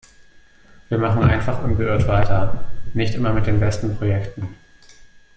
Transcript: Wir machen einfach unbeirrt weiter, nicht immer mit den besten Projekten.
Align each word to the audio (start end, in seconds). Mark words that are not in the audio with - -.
Wir 0.89 0.97
machen 0.97 1.21
einfach 1.21 1.61
unbeirrt 1.63 2.07
weiter, 2.07 2.63
nicht 2.95 3.13
immer 3.13 3.33
mit 3.33 3.45
den 3.45 3.59
besten 3.59 3.95
Projekten. 3.95 4.55